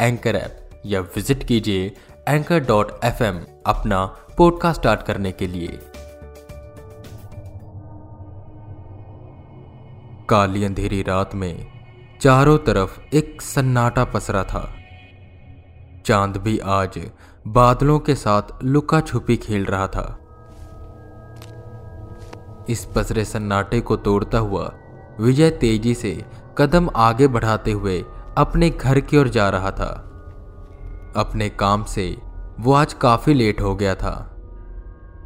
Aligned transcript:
Anchor 0.00 0.36
app 0.36 0.70
या 0.86 1.00
visit 1.00 1.44
कीजिए 1.44 1.96
anchor 2.28 2.58
dot 2.58 3.04
F 3.04 3.22
अपना 3.66 4.06
पॉडकास्ट 4.38 4.80
स्टार्ट 4.80 5.02
करने 5.02 5.32
के 5.32 5.46
लिए। 5.46 5.78
काली 10.28 10.64
अंधेरी 10.64 11.02
रात 11.02 11.34
में 11.34 11.66
चारों 12.20 12.58
तरफ़ 12.58 13.00
एक 13.14 13.42
सन्नाटा 13.42 14.04
पसरा 14.04 14.44
था। 14.44 14.74
चाँद 16.06 16.36
भी 16.36 16.58
आज 16.58 17.10
बादलों 17.46 17.98
के 17.98 18.14
साथ 18.14 18.42
लुका 18.64 19.00
छुपी 19.00 19.36
खेल 19.36 19.64
रहा 19.64 19.86
था। 19.86 20.20
इस 22.68 22.84
पसरे 22.84 23.24
सन्नाटे 23.24 23.80
को 23.80 23.96
तोड़ता 23.96 24.38
हुआ 24.38 24.74
विजय 25.20 25.50
तेज़ी 25.50 25.94
से 25.94 26.24
कदम 26.58 26.90
आगे 26.96 27.26
बढ़ाते 27.26 27.70
हुए 27.72 28.04
अपने 28.38 28.70
घर 28.70 29.00
की 29.00 29.16
ओर 29.16 29.28
जा 29.28 29.48
रहा 29.48 29.70
था। 29.70 30.10
अपने 31.16 31.48
काम 31.48 31.84
से 31.84 32.18
वो 32.60 32.72
आज 32.72 32.92
काफ़ी 32.92 33.34
लेट 33.34 33.60
हो 33.60 33.74
गया 33.74 33.94
था। 33.94 34.36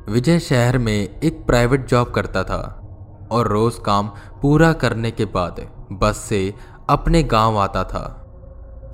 विजय 0.08 0.38
शहर 0.38 0.78
में 0.78 1.20
एक 1.20 1.46
प्राइवेट 1.46 1.86
जॉब 1.86 2.10
करता 2.10 2.44
था 2.44 2.88
और 3.30 3.48
रोज 3.48 3.74
काम 3.84 4.08
पूरा 4.42 4.72
करने 4.72 5.10
के 5.10 5.24
बाद 5.24 5.68
बस 5.92 6.16
से 6.16 6.54
अपने 6.90 7.22
गाँव 7.22 7.58
आता 7.58 7.84
था 7.84 8.32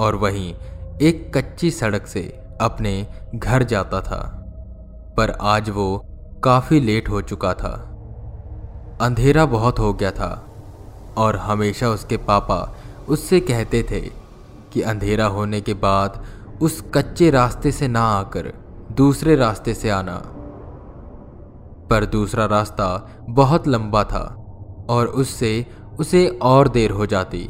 और 0.01 0.15
वहीं 0.15 0.55
एक 1.03 1.37
कच्ची 1.37 1.71
सड़क 1.71 2.07
से 2.07 2.23
अपने 2.61 3.07
घर 3.35 3.63
जाता 3.63 4.01
था। 4.01 4.41
पर 5.17 5.31
आज 5.31 5.71
वो 5.71 6.05
काफ़ी 6.45 6.81
लेट 6.81 7.09
हो 7.09 7.21
चुका 7.21 7.55
था। 7.55 7.91
अंधेरा 9.01 9.47
बहुत 9.47 9.79
हो 9.79 9.93
गया 9.93 10.11
था 10.11 10.47
और 11.17 11.37
हमेशा 11.37 11.89
उसके 11.89 12.17
पापा 12.17 12.77
उससे 13.09 13.41
कहते 13.41 13.83
थे 13.83 14.01
कि 14.73 14.83
अंधेरा 14.83 15.27
होने 15.27 15.61
के 15.61 15.75
बाद 15.75 16.25
उस 16.63 16.81
कच्चे 16.95 17.31
रास्ते 17.31 17.73
से 17.73 17.89
ना 17.89 18.01
आकर 18.01 18.53
दूसरे 18.93 19.37
रास्ते 19.37 19.75
से 19.75 19.91
आना। 19.91 20.17
पर 21.91 22.05
दूसरा 22.05 22.45
रास्ता 22.47 22.87
बहुत 23.29 23.69
लंबा 23.69 24.05
था 24.05 24.25
और 24.91 25.07
उससे 25.07 25.67
उसे 25.99 26.27
और 26.43 26.69
देर 26.69 26.91
हो 26.91 27.07
जाती 27.07 27.49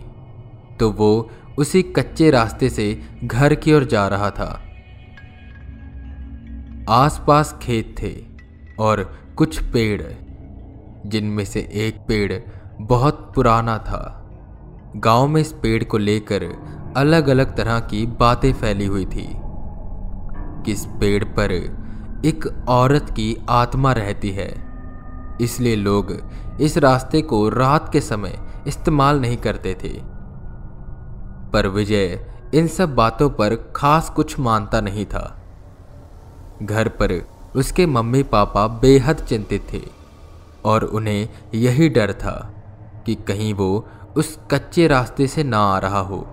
तो 0.81 0.91
वो 0.91 1.31
उसी 1.59 1.83
कच्चे 1.83 2.31
रास्ते 2.31 2.69
से 2.69 3.03
घर 3.25 3.55
की 3.55 3.73
ओर 3.73 3.85
जा 3.85 4.09
रहा 4.09 4.31
था। 4.31 4.61
आसपास 6.89 7.59
खेत 7.63 7.95
थे 8.03 8.13
और 8.79 9.03
कुछ 9.37 9.59
पेड़, 9.63 10.03
जिनमें 11.07 11.45
से 11.45 11.61
एक 11.73 11.99
पेड़ 12.09 12.41
बहुत 12.81 13.33
पुराना 13.35 13.79
था। 13.79 14.24
गाँव 14.97 15.27
में 15.27 15.41
इस 15.41 15.53
पेड़ 15.53 15.85
को 15.85 15.99
लेकर 15.99 16.45
अलग 16.97 17.29
अलग 17.29 17.57
तरह 17.57 17.81
की 17.81 18.07
बातें 18.07 18.53
फैली 18.53 18.87
हुई 18.87 19.07
थी। 19.07 19.29
किस 20.67 20.87
पेड़ 20.87 21.25
पर 21.25 21.53
एक 22.25 22.65
औरत 22.69 23.11
की 23.11 23.47
आत्मा 23.49 23.93
रहती 23.93 24.31
है। 24.31 24.65
इसलिए 25.41 25.77
लोग 25.77 26.31
इस 26.61 26.79
रास्ते 26.79 27.23
को 27.23 27.49
रात 27.49 27.93
के 27.93 28.01
समय 28.01 28.39
इस्तेमाल 28.67 29.21
नहीं 29.21 29.37
करते 29.37 29.75
थे। 29.75 30.01
पर 31.53 31.67
विजय 31.67 32.27
इन 32.55 32.67
सब 32.67 32.95
बातों 32.95 33.31
पर 33.31 33.73
खास 33.77 34.11
कुछ 34.11 34.39
मानता 34.39 34.81
नहीं 34.81 35.07
था। 35.07 35.43
घर 36.63 36.89
पर 36.89 37.29
उसके 37.57 37.87
मम्मी 37.87 38.23
पापा 38.23 38.67
बेहद 38.67 39.17
चिंतित 39.17 39.67
थे 39.73 39.81
और 40.65 40.85
उन्हें 40.85 41.29
यही 41.55 41.89
डर 41.89 42.13
था 42.13 42.55
कि 43.07 43.15
कहीं 43.15 43.55
वो 43.55 43.89
उस 44.17 44.39
कच्चे 44.51 44.87
रास्ते 44.87 45.27
से 45.27 45.45
ना 45.45 45.59
आ 45.59 45.79
रहा 45.79 45.99
हो। 45.99 46.27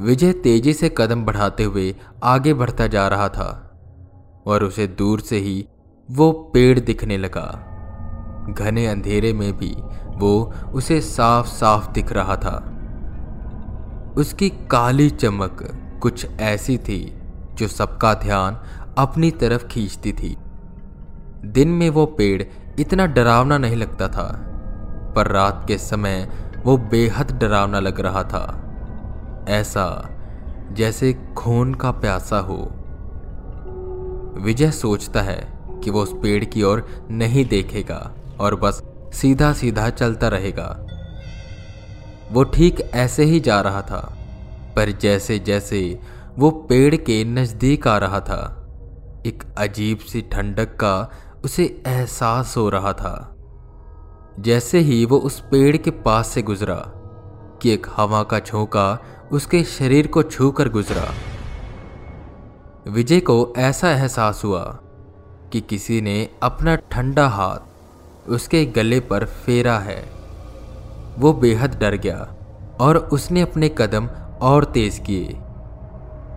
विजय 0.00 0.32
तेज़ी 0.32 0.72
से 0.72 0.94
कदम 0.96 1.24
बढ़ाते 1.24 1.64
हुए 1.64 1.96
आगे 2.22 2.54
बढ़ता 2.54 2.86
जा 2.86 3.08
रहा 3.08 3.28
था 3.28 3.80
और 4.46 4.64
उसे 4.64 4.86
दूर 4.86 5.20
से 5.20 5.36
ही 5.36 5.68
वो 6.10 6.32
पेड़ 6.32 6.80
दिखने 6.80 7.18
लगा। 7.18 7.64
घने 8.58 8.86
अंधेरे 8.86 9.32
में 9.32 9.56
भी 9.56 9.76
वो 10.16 10.54
उसे 10.74 11.00
साफ़ 11.00 11.46
साफ़ 11.46 11.92
दिख 11.92 12.12
रहा 12.12 12.36
था। 12.36 12.74
उसकी 14.16 14.50
काली 14.50 15.10
चमक 15.10 15.68
कुछ 16.02 16.26
ऐसी 16.40 16.78
थी 16.78 17.22
जो 17.54 17.68
सबका 17.68 18.14
ध्यान 18.14 18.60
अपनी 18.98 19.30
तरफ़ 19.30 19.66
खींचती 19.66 20.12
थी। 20.12 20.36
दिन 21.44 21.68
में 21.68 21.90
वो 21.90 22.06
पेड़ 22.06 22.42
इतना 22.80 23.06
डरावना 23.06 23.58
नहीं 23.58 23.76
लगता 23.76 24.08
था। 24.08 24.47
पर 25.18 25.26
रात 25.26 25.64
के 25.68 25.78
समय 25.78 26.28
वो 26.64 26.76
बेहद 26.76 27.32
डरावना 27.32 27.80
लग 27.80 28.00
रहा 28.00 28.22
था। 28.22 28.44
ऐसा 29.48 29.86
जैसे 30.72 31.12
खून 31.36 31.74
का 31.74 31.90
प्यासा 31.90 32.38
हो। 32.38 32.56
विजय 34.40 34.70
सोचता 34.70 35.22
है 35.22 35.40
कि 35.84 35.90
वो 35.90 36.02
उस 36.02 36.12
पेड़ 36.12 36.44
की 36.44 36.62
ओर 36.62 37.06
नहीं 37.10 37.44
देखेगा 37.44 38.10
और 38.40 38.54
बस 38.54 38.82
सीधा 39.12 39.52
सीधा 39.52 39.90
चलता 39.90 40.28
रहेगा। 40.28 40.86
वो 42.32 42.44
ठीक 42.44 42.80
ऐसे 42.80 43.24
ही 43.24 43.40
जा 43.40 43.60
रहा 43.60 43.82
था, 43.82 44.16
पर 44.76 44.90
जैसे 44.90 45.38
जैसे 45.38 46.00
वो 46.38 46.50
पेड़ 46.50 46.96
के 46.96 47.24
नज़दीक 47.24 47.88
आ 47.88 47.98
रहा 47.98 48.20
था, 48.20 48.42
एक 49.26 49.42
अजीब 49.58 49.98
सी 49.98 50.20
ठंडक 50.32 50.76
का 50.76 51.10
उसे 51.44 51.82
एहसास 51.86 52.56
हो 52.56 52.68
रहा 52.68 52.92
था। 52.92 53.37
जैसे 54.38 54.78
ही 54.78 55.04
वो 55.04 55.18
उस 55.18 55.40
पेड़ 55.40 55.76
के 55.76 55.90
पास 55.90 56.28
से 56.28 56.42
गुजरा 56.42 56.92
कि 57.62 57.70
एक 57.70 57.86
हवा 57.96 58.22
का 58.22 58.38
झोंका 58.38 59.02
उसके 59.32 59.64
शरीर 59.64 60.06
को 60.06 60.22
छू 60.22 60.50
कर 60.50 60.68
गुजरा। 60.68 61.14
विजय 62.90 63.20
को 63.20 63.54
ऐसा 63.56 63.90
एहसास 63.90 64.44
हुआ 64.44 64.78
कि 65.52 65.60
किसी 65.60 66.00
ने 66.00 66.28
अपना 66.42 66.76
ठंडा 66.76 67.28
हाथ 67.28 67.58
उसके 68.28 68.64
गले 68.64 69.00
पर 69.00 69.24
फेरा 69.24 69.78
है। 69.78 70.10
वो 71.18 71.32
बेहद 71.32 71.78
डर 71.80 71.94
गया 71.94 72.34
और 72.80 72.96
उसने 72.96 73.40
अपने 73.40 73.68
कदम 73.78 74.06
और 74.40 74.64
तेज 74.64 74.98
किए 74.98 75.28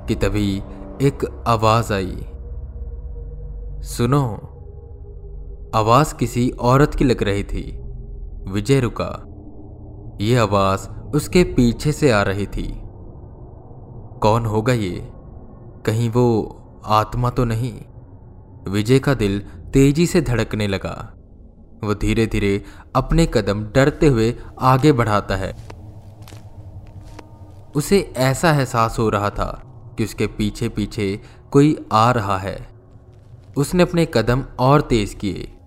कि 0.07 0.15
तभी 0.15 0.63
एक 1.01 1.43
आवाज़ 1.47 1.93
आई। 1.93 2.25
सुनो, 3.83 4.47
आवाज़ 5.75 6.15
किसी 6.15 6.49
औरत 6.49 6.95
की 6.95 7.05
लग 7.05 7.23
रही 7.23 7.43
थी। 7.43 7.80
विजय 8.47 8.79
रुका। 8.79 9.27
यह 10.21 10.41
आवाज़ 10.41 10.89
उसके 10.89 11.43
पीछे 11.43 11.91
से 11.91 12.11
आ 12.11 12.21
रही 12.23 12.45
थी। 12.47 12.81
कौन 14.21 14.45
होगा 14.45 14.73
ये? 14.73 15.11
कहीं 15.85 16.09
वो 16.09 16.57
आत्मा 16.85 17.29
तो 17.29 17.45
नहीं। 17.45 17.81
विजय 18.67 18.99
का 18.99 19.13
दिल 19.13 19.39
तेज़ी 19.73 20.05
से 20.05 20.21
धड़कने 20.21 20.67
लगा। 20.67 21.13
वो 21.83 21.93
धीरे 21.93 22.27
धीरे 22.27 22.63
अपने 22.95 23.25
कदम 23.25 23.63
डरते 23.63 24.07
हुए 24.07 24.35
आगे 24.59 24.91
बढ़ाता 24.91 25.35
है। 25.35 25.53
उसे 27.75 28.13
ऐसा 28.17 28.51
एहसास 28.51 28.99
हो 28.99 29.09
रहा 29.09 29.29
था 29.29 29.63
कि 29.97 30.03
उसके 30.03 30.27
पीछे 30.27 30.69
पीछे 30.69 31.19
कोई 31.51 31.85
आ 31.91 32.11
रहा 32.11 32.37
है। 32.37 32.67
उसने 33.57 33.83
अपने 33.83 34.07
कदम 34.13 34.43
और 34.59 34.81
तेज 34.81 35.13
किए, 35.13 35.57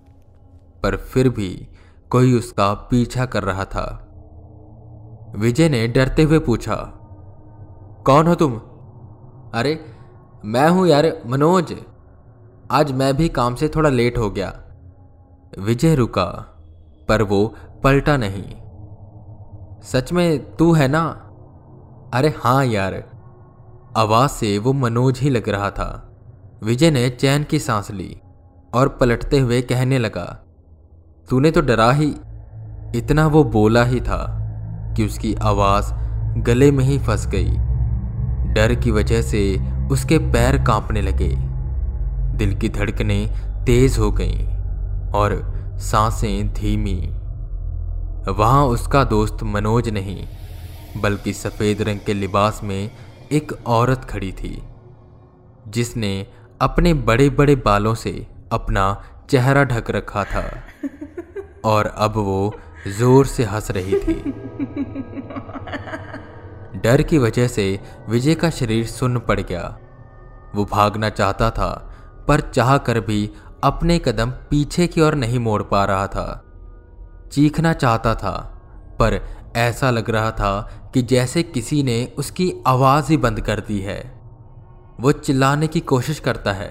पर 0.83 0.95
फिर 0.95 1.29
भी 1.29 1.67
कोई 2.11 2.33
उसका 2.33 2.73
पीछा 2.73 3.25
कर 3.25 3.43
रहा 3.43 3.65
था। 3.65 3.85
विजय 5.35 5.69
ने 5.69 5.87
डरते 5.87 6.23
हुए 6.23 6.39
पूछा, 6.39 6.75
कौन 8.05 8.27
हो 8.27 8.35
तुम? 8.35 8.55
अरे, 9.53 9.85
मैं 10.45 10.69
हूँ 10.69 10.87
यार 10.87 11.21
मनोज। 11.27 11.75
आज 12.71 12.91
मैं 12.91 13.17
भी 13.17 13.29
काम 13.29 13.55
से 13.55 13.67
थोड़ा 13.67 13.89
लेट 13.89 14.17
हो 14.17 14.29
गया। 14.29 14.53
विजय 15.59 15.95
रुका, 15.95 16.25
पर 17.09 17.21
वो 17.21 17.55
पलटा 17.83 18.17
नहीं। 18.17 18.55
सच 19.83 20.11
में 20.13 20.55
तू 20.55 20.73
है 20.73 20.87
ना? 20.87 21.03
अरे 22.13 22.33
हाँ 22.37 22.65
यार। 22.65 23.03
आवाज़ 23.97 24.31
से 24.31 24.57
वो 24.57 24.73
मनोज 24.73 25.19
ही 25.19 25.29
लग 25.29 25.49
रहा 25.49 25.69
था। 25.71 26.17
विजय 26.63 26.91
ने 26.91 27.09
चैन 27.09 27.43
की 27.43 27.59
सांस 27.59 27.91
ली 27.91 28.21
और 28.73 28.89
पलटते 28.89 29.39
हुए 29.39 29.61
कहने 29.61 29.97
लगा 29.97 30.44
तूने 31.29 31.51
तो 31.51 31.61
डरा 31.61 31.91
ही। 31.91 32.15
इतना 32.95 33.27
वो 33.27 33.43
बोला 33.43 33.83
ही 33.83 34.01
था 34.01 34.23
कि 34.97 35.05
उसकी 35.05 35.35
आवाज़ 35.35 35.93
गले 36.41 36.71
में 36.71 36.83
ही 36.85 36.99
फंस 36.99 37.27
गई। 37.27 37.51
डर 38.53 38.75
की 38.75 38.91
वजह 38.91 39.21
से 39.21 39.59
उसके 39.91 40.17
पैर 40.17 40.63
कांपने 40.63 41.01
लगे। 41.01 41.35
दिल 42.37 42.55
की 42.55 42.69
धड़कनें 42.69 43.29
तेज 43.65 43.99
हो 43.99 44.11
गईं 44.11 44.47
और 45.11 45.55
साँसें 45.77 46.53
धीमी। 46.53 47.11
वहाँ 48.31 48.65
उसका 48.65 49.03
दोस्त 49.03 49.37
मनोज 49.43 49.89
नहीं, 49.89 50.27
बल्कि 50.97 51.33
सफ़ेद 51.33 51.81
रंग 51.81 51.99
के 52.05 52.13
लिबास 52.13 52.61
में 52.63 52.91
एक 53.31 53.53
औरत 53.67 54.05
खड़ी 54.05 54.31
थी, 54.31 54.63
जिसने 55.67 56.27
अपने 56.61 56.93
बड़े 56.93 57.29
बड़े 57.29 57.55
बालों 57.55 57.95
से 57.95 58.27
अपना 58.51 59.03
चेहरा 59.29 59.63
ढक 59.63 59.91
रखा 59.91 60.23
था। 60.23 60.43
और 61.65 61.85
अब 61.85 62.17
वो 62.17 62.53
ज़ोर 62.87 63.25
से 63.25 63.43
हंस 63.43 63.71
रही 63.71 63.99
थी। 63.99 64.13
डर 66.79 67.01
की 67.01 67.17
वजह 67.17 67.47
से 67.47 67.79
विजय 68.09 68.35
का 68.35 68.49
शरीर 68.49 68.85
सुन्न 68.85 69.19
पड़ 69.19 69.39
गया। 69.39 69.77
वो 70.55 70.65
भागना 70.65 71.09
चाहता 71.09 71.49
था, 71.49 71.69
पर 72.27 72.41
चाह 72.41 72.77
कर 72.77 72.99
भी 72.99 73.29
अपने 73.63 73.99
कदम 73.99 74.31
पीछे 74.31 74.87
की 74.87 75.01
ओर 75.01 75.15
नहीं 75.15 75.39
मोड़ 75.39 75.63
पा 75.63 75.85
रहा 75.85 76.07
था। 76.07 76.43
चीखना 77.31 77.73
चाहता 77.73 78.15
था, 78.15 78.31
पर 78.99 79.19
ऐसा 79.55 79.89
लग 79.91 80.09
रहा 80.09 80.31
था 80.31 80.69
कि 80.93 81.01
जैसे 81.01 81.43
किसी 81.43 81.83
ने 81.83 82.13
उसकी 82.17 82.53
आवाज़ 82.67 83.09
ही 83.09 83.17
बंद 83.17 83.41
कर 83.41 83.59
दी 83.59 83.79
है। 83.79 83.99
वो 84.99 85.11
चिल्लाने 85.11 85.67
की 85.67 85.79
कोशिश 85.79 86.19
करता 86.19 86.53
है, 86.53 86.69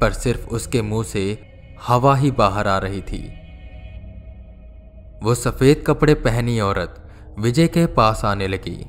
पर 0.00 0.12
सिर्फ़ 0.12 0.46
उसके 0.48 0.82
मुँह 0.82 1.04
से 1.04 1.24
हवा 1.86 2.16
ही 2.16 2.30
बाहर 2.30 2.68
आ 2.68 2.78
रही 2.78 3.02
थी। 3.02 3.45
वो 5.22 5.34
सफ़ेद 5.34 5.84
कपड़े 5.86 6.14
पहनी 6.14 6.60
औरत 6.60 7.10
विजय 7.38 7.68
के 7.68 7.86
पास 7.86 8.24
आने 8.24 8.48
लगी। 8.48 8.88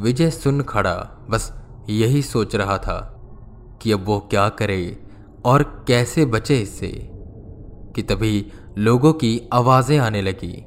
विजय 0.00 0.30
सुन 0.30 0.62
खड़ा, 0.62 1.26
बस 1.30 1.52
यही 1.90 2.22
सोच 2.22 2.56
रहा 2.56 2.78
था 2.78 3.10
कि 3.82 3.92
अब 3.92 4.04
वो 4.04 4.20
क्या 4.20 4.48
करे 4.48 5.06
और 5.44 5.84
कैसे 5.88 6.24
बचे 6.24 6.58
इससे, 6.58 7.10
कि 7.94 8.02
तभी 8.02 8.52
लोगों 8.78 9.12
की 9.12 9.48
आवाज़ें 9.52 9.98
आने 9.98 10.22
लगी। 10.22 10.64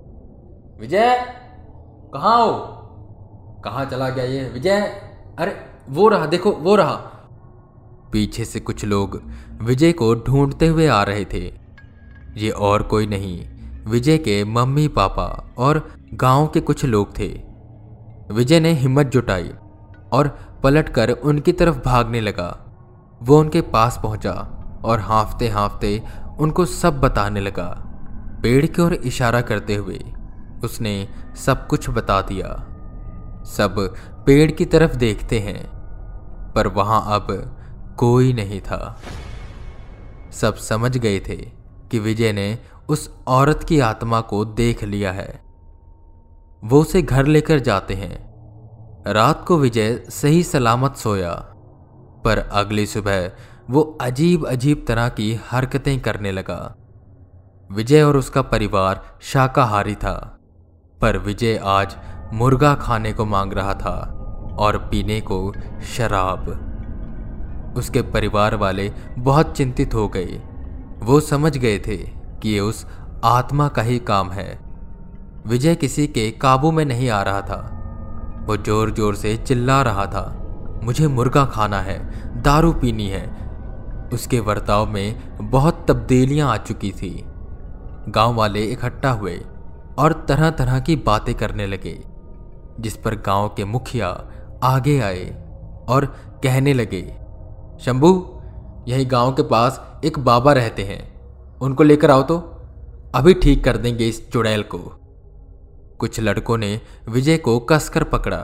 विजय, 0.80 1.16
कहा 2.14 2.36
हो? 2.36 2.54
कहा 3.64 3.86
चला 3.86 4.10
गया 4.10 4.26
ये? 4.26 4.50
विजय, 4.50 4.82
अरे, 5.40 5.56
वो 5.90 6.08
रहा, 6.08 6.26
देखो, 6.26 6.52
वो 6.52 6.76
रहा। 6.76 6.96
पीछे 8.12 8.46
से 8.46 8.60
कुछ 8.60 8.86
लोग 8.86 9.22
विजय 9.62 9.92
को 9.92 10.16
ढूंढते 10.16 10.68
हुए 10.68 10.88
आ 10.88 11.04
रहे 11.04 11.26
थे। 11.26 11.54
ये 12.38 12.50
और 12.50 12.84
कोई 12.84 13.08
नहीं 13.08 13.57
विजय 13.88 14.18
के 14.18 14.44
मम्मी 14.44 14.88
पापा 14.88 15.56
और 15.58 15.88
गाँव 16.14 16.48
के 16.48 16.62
कुछ 16.62 16.86
लोग 16.86 17.18
थे। 17.20 17.28
विजय 18.32 18.60
ने 18.60 18.72
हिम्मत 18.74 19.06
जुटाई 19.06 19.52
और 20.12 20.28
पलटकर 20.64 21.10
उनकी 21.10 21.52
तरफ़ 21.52 21.78
भागने 21.78 22.22
लगा। 22.22 22.50
वो 23.22 23.40
उनके 23.40 23.62
पास 23.62 24.00
पहुँचा 24.04 24.34
और 24.86 25.00
हाफते 25.00 25.50
हाफते 25.50 26.04
उनको 26.40 26.66
सब 26.66 27.02
बताने 27.02 27.40
लगा। 27.40 27.84
पेड़ 28.44 28.66
की 28.66 28.82
ओर 28.82 28.94
इशारा 28.94 29.42
करते 29.42 29.76
हुए 29.76 30.00
उसने 30.64 31.08
सब 31.46 31.68
कुछ 31.68 31.90
बता 31.90 32.22
दिया। 32.22 32.48
सब 33.46 33.94
पेड़ 34.26 34.52
की 34.52 34.66
तरफ़ 34.66 34.96
देखते 34.96 35.40
हैं, 35.40 35.66
पर 36.56 36.68
वहाँ 36.68 37.16
अब 37.16 37.28
कोई 37.98 38.34
नहीं 38.34 38.62
था। 38.62 39.00
सब 40.32 40.56
समझ 40.56 40.98
गए 40.98 41.20
थे 41.20 41.36
कि 41.92 42.00
विजय 42.00 42.32
ने 42.34 42.58
उस 42.90 43.16
औरत 43.28 43.64
की 43.64 43.80
आत्मा 43.80 44.22
को 44.22 44.46
देख 44.46 44.84
लिया 44.84 45.12
है। 45.12 45.42
वो 46.64 46.82
उसे 46.82 47.02
घर 47.02 47.26
लेकर 47.26 47.60
जाते 47.60 47.94
हैं। 47.94 48.28
रात 49.08 49.46
को 49.48 49.58
विजय 49.58 50.04
सही 50.10 50.44
सलामत 50.44 50.96
सोया, 50.96 51.34
पर 52.26 52.38
अगली 52.38 52.86
सुबह 52.86 53.32
वो 53.70 53.98
अजीब 54.02 54.48
अजीब 54.48 54.86
तरह 54.88 55.10
की 55.10 55.40
हरकतें 55.50 56.00
करने 56.00 56.32
लगा। 56.32 56.76
विजय 57.72 58.02
और 58.02 58.18
उसका 58.18 58.42
परिवार 58.42 59.18
शाकाहारी 59.22 59.96
था, 59.96 60.40
पर 61.02 61.18
विजय 61.18 61.60
आज 61.64 61.98
मुर्गा 62.34 62.76
खाने 62.76 63.14
को 63.14 63.26
मांग 63.26 63.54
रहा 63.54 63.74
था 63.74 64.14
और 64.60 64.78
पीने 64.78 65.22
को 65.22 65.54
शराब। 65.98 66.64
उसके 67.78 68.02
परिवार 68.02 68.56
वाले 68.56 68.94
बहुत 69.20 69.58
चिंतित 69.58 69.94
हो 69.94 70.08
गए। 70.08 70.42
वो 71.00 71.20
समझ 71.20 71.58
गए 71.58 71.80
थे 71.80 72.17
कि 72.42 72.50
ये 72.50 72.60
उस 72.60 72.86
आत्मा 73.26 73.68
का 73.68 73.82
ही 73.82 74.00
काम 74.00 74.32
है। 74.32 74.60
विजय 75.48 75.76
किसी 75.76 76.08
के 76.08 76.30
काबू 76.32 76.72
में 76.72 76.84
नहीं 76.86 77.10
आ 77.10 77.22
रहा 77.24 77.42
था। 77.42 77.60
वो 78.48 78.58
ज़ोर 78.58 78.92
ज़ोर 78.92 79.16
से 79.16 79.36
चिल्ला 79.38 79.82
रहा 79.82 80.06
था, 80.06 80.24
मुझे 80.84 81.08
मुर्गा 81.08 81.46
खाना 81.46 81.82
है, 81.82 82.00
दारू 82.42 82.72
पीनी 82.74 83.08
है। 83.08 83.26
उसके 84.14 84.40
वर्ताव 84.40 84.86
में 84.90 85.40
बहुत 85.42 85.86
तब्दीलियाँ 85.88 86.50
आ 86.50 86.58
चुकी 86.58 86.92
थी। 86.92 87.10
गाँव 88.10 88.36
वाले 88.36 88.64
इकट्ठा 88.64 89.12
हुए 89.12 89.40
और 90.00 90.14
तरह 90.30 90.50
तरह 90.50 90.80
की 90.80 90.96
बातें 90.96 91.34
करने 91.36 91.68
लगे, 91.68 91.98
जिस 92.80 92.98
पर 92.98 93.16
गाँव 93.16 93.48
के 93.50 93.66
मुखिया 93.66 94.10
आगे 94.64 95.00
आए 95.00 95.26
और 95.90 96.06
कहने 96.44 96.74
लगे, 96.74 97.02
शंभू, 97.82 98.10
यही 98.88 99.06
गाँव 99.06 99.34
के 99.34 99.44
पास 99.44 99.82
एक 100.06 100.20
बाबा 100.20 100.54
रहते 100.54 100.84
हैं। 100.84 101.17
उनको 101.62 101.84
लेकर 101.84 102.12
आओ 102.12 102.24
तो 102.24 102.38
अभी 103.16 103.34
ठीक 103.34 103.64
कर 103.64 103.78
देंगे 103.78 104.08
इस 104.08 104.30
चुड़ैल 104.32 104.64
को। 104.64 104.78
कुछ 106.00 106.20
लड़कों 106.20 106.58
ने 106.58 106.80
विजय 107.10 107.38
को 107.38 107.60
कसकर 107.60 108.04
पकड़ा, 108.04 108.38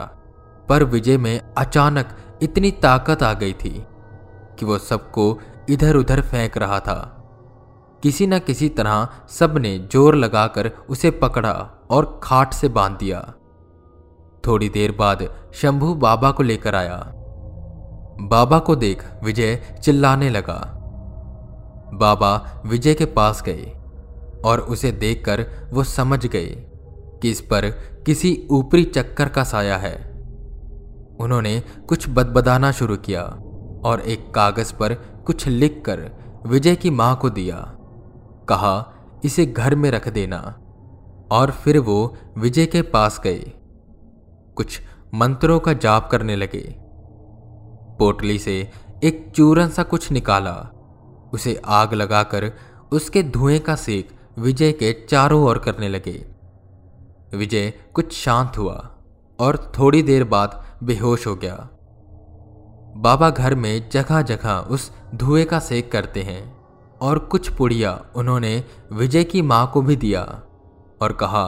पर 0.68 0.84
विजय 0.84 1.18
में 1.18 1.40
अचानक 1.58 2.16
इतनी 2.42 2.70
ताकत 2.70 3.22
आ 3.22 3.32
गई 3.32 3.52
थी 3.52 3.82
कि 4.58 4.66
वो 4.66 4.78
सबको 4.78 5.38
इधर 5.70 5.96
उधर 5.96 6.20
फेंक 6.20 6.58
रहा 6.58 6.80
था। 6.80 7.20
किसी 8.02 8.26
न 8.26 8.38
किसी 8.38 8.68
तरह 8.68 9.08
सबने 9.28 9.78
ज़ोर 9.92 10.14
लगाकर 10.14 10.70
उसे 10.88 11.10
पकड़ा 11.10 11.52
और 11.90 12.20
खाट 12.22 12.52
से 12.52 12.68
बाँध 12.68 12.98
दिया। 12.98 13.20
थोड़ी 14.46 14.68
देर 14.68 14.92
बाद 14.92 15.28
शंभू 15.54 15.94
बाबा 15.94 16.30
को 16.30 16.42
लेकर 16.42 16.74
आया। 16.74 16.96
बाबा 18.20 18.58
को 18.58 18.76
देख 18.76 19.04
विजय 19.24 19.56
चिल्लाने 19.82 20.30
लगा। 20.30 20.73
बाबा 21.98 22.62
विजय 22.66 22.94
के 22.94 23.04
पास 23.04 23.42
गए 23.42 23.78
और 24.44 24.60
उसे 24.60 24.92
देखकर 24.92 25.46
वो 25.72 25.84
समझ 25.84 26.26
गए 26.26 26.70
कि 27.22 27.30
इस 27.30 27.40
पर 27.40 27.70
किसी 28.06 28.46
ऊपरी 28.50 28.84
चक्कर 28.84 29.28
का 29.28 29.44
साया 29.44 29.76
है। 29.76 30.10
उन्होंने 31.20 31.62
कुछ 31.88 32.08
बदबदाना 32.08 32.72
शुरू 32.72 32.96
किया 32.96 33.22
और 33.84 34.00
एक 34.00 34.34
कागज़ 34.34 34.74
पर 34.74 34.94
कुछ 34.94 35.46
लिखकर 35.46 36.12
विजय 36.46 36.76
की 36.76 36.90
माँ 36.90 37.16
को 37.16 37.30
दिया। 37.30 37.56
कहा, 38.48 38.94
इसे 39.24 39.46
घर 39.46 39.74
में 39.74 39.90
रख 39.90 40.08
देना। 40.08 40.60
और 41.30 41.50
फिर 41.50 41.78
वो 41.78 42.16
विजय 42.38 42.66
के 42.66 42.82
पास 42.82 43.20
गए। 43.24 43.52
कुछ 44.56 44.80
मंत्रों 45.14 45.60
का 45.60 45.72
जाप 45.72 46.08
करने 46.10 46.36
लगे। 46.36 46.76
पोटली 47.98 48.38
से 48.38 48.70
एक 49.04 49.32
चूरन 49.34 49.68
सा 49.68 49.82
कुछ 49.82 50.12
निकाला। 50.12 50.70
उसे 51.34 51.60
आग 51.64 51.94
लगाकर 51.94 52.50
उसके 52.92 53.22
धुएँ 53.22 53.58
का 53.58 53.74
सेक 53.76 54.08
विजय 54.38 54.72
के 54.72 54.92
चारों 55.08 55.42
ओर 55.44 55.58
करने 55.58 55.88
लगे। 55.88 56.24
विजय 57.34 57.72
कुछ 57.94 58.12
शांत 58.12 58.58
हुआ 58.58 58.74
और 59.38 59.56
थोड़ी 59.78 60.02
देर 60.02 60.24
बाद 60.24 60.62
बेहोश 60.82 61.26
हो 61.26 61.34
गया। 61.36 61.56
बाबा 62.96 63.30
घर 63.30 63.54
में 63.54 63.88
जगह 63.90 64.22
जगह 64.22 64.58
उस 64.70 64.90
धुएँ 65.14 65.44
का 65.44 65.58
सेक 65.58 65.90
करते 65.92 66.22
हैं 66.22 66.42
और 67.00 67.18
कुछ 67.18 67.48
पुड़िया 67.48 67.98
उन्होंने 68.16 68.64
विजय 68.92 69.24
की 69.24 69.42
माँ 69.42 69.70
को 69.74 69.82
भी 69.82 69.96
दिया 69.96 70.22
और 71.02 71.12
कहा, 71.12 71.44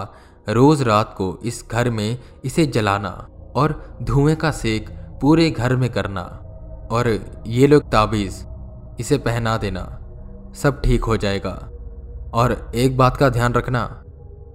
रोज 0.48 0.82
रात 0.82 1.14
को 1.18 1.38
इस 1.44 1.64
घर 1.72 1.90
में 1.90 2.18
इसे 2.44 2.66
जलाना 2.66 3.10
और 3.56 3.98
धुएँ 4.02 4.34
का 4.36 4.50
सेक 4.50 4.90
पूरे 5.20 5.50
घर 5.50 5.76
में 5.76 5.90
करना 5.92 6.22
और 6.90 7.08
ये 7.46 7.66
लोग 7.66 7.90
ताबीज 7.92 8.44
इसे 9.00 9.18
पहना 9.18 9.56
देना। 9.56 9.98
सब 10.54 10.80
ठीक 10.84 11.04
हो 11.04 11.16
जाएगा। 11.16 11.70
और 12.34 12.72
एक 12.74 12.96
बात 12.96 13.16
का 13.16 13.28
ध्यान 13.28 13.52
रखना, 13.52 14.04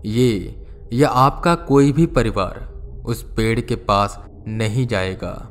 ये, 0.06 0.58
या 0.94 1.10
आपका 1.10 1.56
कोई 1.56 1.92
भी 1.92 2.06
परिवार 2.06 2.72
उस 3.06 3.24
पेड़ 3.34 3.60
के 3.62 3.76
पास 3.76 4.26
नहीं 4.48 4.88
जाएगा। 4.88 5.48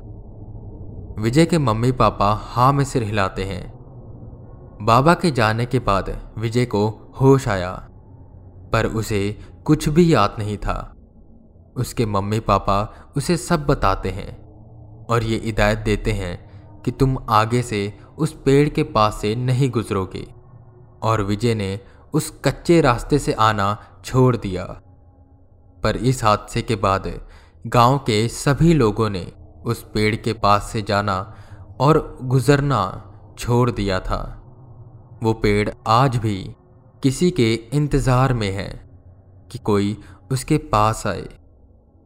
विजय 1.19 1.47
के 1.47 1.59
मम्मी 1.59 1.93
पापा 1.93 2.33
हाँ 2.43 2.73
में 2.73 2.85
सिर 2.85 3.03
हिलाते 3.03 3.45
हैं। 3.45 3.81
बाबा 4.83 5.15
के 5.15 5.31
जाने 5.31 5.67
के 5.67 5.79
बाद 5.79 6.35
विजय 6.39 6.65
को 6.65 7.13
होश 7.21 7.49
आया, 7.49 7.73
पर 8.73 8.87
उसे 8.87 9.39
कुछ 9.65 9.89
भी 9.89 10.15
याद 10.15 10.37
नहीं 10.39 10.57
था। 10.57 10.95
उसके 11.77 12.07
मम्मी 12.07 12.41
पापा 12.41 12.95
उसे 13.17 13.37
सब 13.37 13.67
बताते 13.67 14.09
हैं, 14.09 14.51
और 15.07 15.23
ये 15.23 15.41
हिदायत 15.45 15.79
देते 15.79 16.13
हैं 16.13 16.51
कि 16.83 16.91
तुम 16.91 17.19
आगे 17.31 17.63
से 17.63 17.99
उस 18.21 18.33
पेड़ 18.45 18.69
के 18.69 18.83
पास 18.83 19.19
से 19.21 19.35
नहीं 19.35 19.71
गुजरोगे। 19.71 20.27
और 21.03 21.23
विजय 21.23 21.55
ने 21.55 21.81
उस 22.15 22.31
कच्चे 22.45 22.81
रास्ते 22.81 23.19
से 23.19 23.33
आना 23.33 23.77
छोड़ 24.05 24.37
दिया। 24.37 24.65
पर 25.83 25.97
इस 25.97 26.25
हादसे 26.25 26.63
के 26.63 26.77
बाद 26.77 27.13
गाँव 27.67 27.99
के 27.99 28.29
सभी 28.29 28.75
लोगों 28.75 29.11
ने 29.11 29.33
उस 29.65 29.83
पेड़ 29.83 30.17
के 30.17 30.33
पास 30.33 30.71
से 30.73 30.83
जाना 30.83 31.35
और 31.81 32.19
गुजरना 32.23 32.83
छोड़ 33.39 33.71
दिया 33.71 34.01
था। 34.01 34.21
वो 35.23 35.33
पेड़ 35.33 35.69
आज 35.87 36.17
भी 36.17 36.37
किसी 37.03 37.31
के 37.31 37.53
इंतज़ार 37.55 38.33
में 38.33 38.51
है 38.51 38.69
कि 39.53 39.59
कोई 39.59 39.97
उसके 40.33 40.59
पास 40.59 41.07
आए 41.07 41.29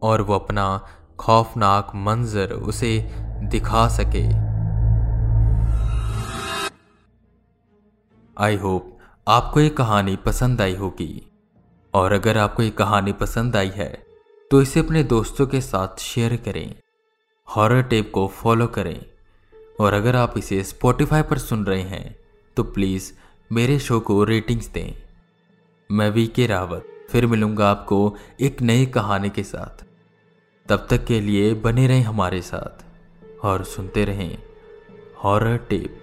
और 0.03 0.23
वो 0.23 0.35
अपना 0.35 0.67
खौफनाक 1.19 1.93
मंजर 1.97 2.53
उसे 2.53 2.99
दिखा 3.43 3.89
सके। 3.89 4.54
आई 8.37 8.57
होप 8.57 8.99
आपको 9.29 9.61
ये 9.61 9.69
कहानी 9.69 10.17
पसंद 10.17 10.61
आई 10.61 10.75
होगी। 10.75 11.23
और 11.95 12.13
अगर 12.13 12.39
आपको 12.39 12.63
ये 12.63 12.71
कहानी 12.71 13.13
पसंद 13.13 13.57
आई 13.57 13.71
है 13.75 13.93
तो 14.51 14.61
इसे 14.63 14.81
अपने 14.81 15.03
दोस्तों 15.05 15.47
के 15.47 15.61
साथ 15.61 16.01
शेयर 16.01 16.37
करें 16.37 16.75
हॉरर 17.49 17.83
टेप 17.83 18.11
को 18.15 18.27
फॉलो 18.29 18.67
करें। 18.67 19.05
और 19.81 19.93
अगर 19.93 20.17
आप 20.17 20.39
इसे 20.39 20.63
स्पॉटिफाई 20.65 21.23
पर 21.23 21.39
सुन 21.39 21.65
रहे 21.67 21.83
हैं 21.83 22.17
तो 22.57 22.63
प्लीज़ 22.65 23.13
मेरे 23.51 23.79
शो 23.79 24.01
को 24.01 24.23
रेटिंग्स 24.25 24.69
दें। 24.69 24.93
मैं 25.91 26.11
वी 26.11 26.27
के 26.27 26.47
रावत, 26.47 26.87
फिर 27.11 27.27
मिलूँगा 27.27 27.71
आपको 27.71 28.17
एक 28.41 28.63
नई 28.63 28.87
कहानी 28.87 29.31
के 29.31 29.43
साथ। 29.43 29.85
तब 30.69 30.87
तक 30.91 31.05
के 31.05 31.21
लिए 31.21 31.53
बने 31.55 31.87
रहें 31.87 32.03
हमारे 32.03 32.41
साथ, 32.43 32.85
और 33.45 33.65
सुनते 33.65 34.05
रहें 34.05 34.39
हॉरर 35.25 35.57
टेप 35.57 36.01